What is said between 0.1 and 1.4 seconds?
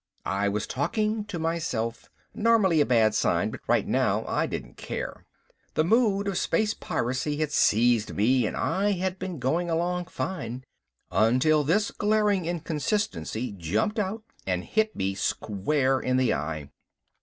I was talking to